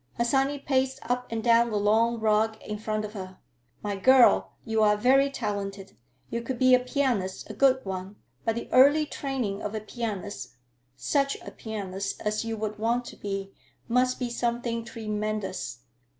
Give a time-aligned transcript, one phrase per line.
[0.17, 3.37] Harsanyi paced up and down the long rug in front of her.
[3.83, 5.95] "My girl, you are very talented.
[6.31, 8.15] You could be a pianist, a good one.
[8.43, 10.55] But the early training of a pianist,
[10.95, 13.53] such a pianist as you would want to be,
[13.87, 15.81] must be something tremendous.